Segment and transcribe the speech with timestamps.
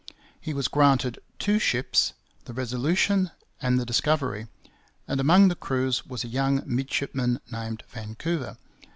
[0.39, 2.13] He was granted two ships
[2.45, 3.29] the Resolution
[3.61, 4.47] and the Discovery;
[5.07, 8.57] and among the crews was a young midshipman named Vancouver.